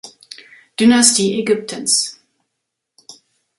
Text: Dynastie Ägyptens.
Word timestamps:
Dynastie 0.79 1.37
Ägyptens. 1.39 2.19